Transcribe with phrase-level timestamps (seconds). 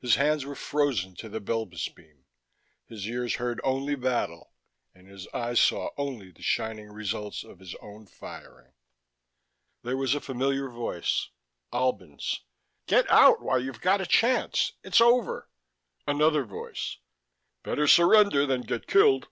[0.00, 2.24] His hands were frozen to the Belbis beam,
[2.88, 4.54] his ears heard only battle
[4.92, 8.72] and his eyes saw only the shining results of his own firing.
[9.84, 11.28] There was a familiar voice
[11.72, 12.40] Albin's:"...
[12.88, 15.48] get out while you've got a chance it's over...."
[16.08, 16.96] Another voice:"...
[17.62, 19.28] better surrender than get killed...."